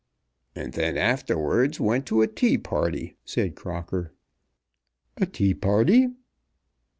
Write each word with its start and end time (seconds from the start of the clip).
"And 0.55 0.73
then 0.73 0.97
afterwards 0.97 1.79
went 1.79 2.07
to 2.07 2.23
a 2.23 2.27
tea 2.27 2.57
party," 2.57 3.17
said 3.23 3.53
Crocker. 3.53 4.11
"A 5.17 5.27
tea 5.27 5.53
party!" 5.53 6.07